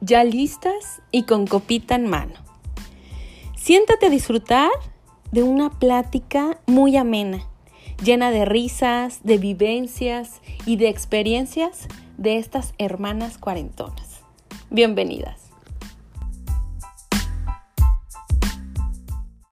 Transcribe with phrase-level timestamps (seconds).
[0.00, 2.34] ya listas y con copita en mano.
[3.56, 4.70] Siéntate a disfrutar
[5.32, 7.46] de una plática muy amena,
[8.02, 11.86] llena de risas, de vivencias y de experiencias
[12.16, 14.22] de estas hermanas cuarentonas.
[14.70, 15.49] Bienvenidas.